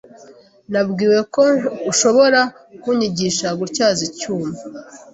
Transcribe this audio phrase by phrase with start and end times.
[0.71, 1.43] Nabwiwe ko
[1.91, 2.41] ushobora
[2.81, 4.49] kunyigisha gutyaza icyuma.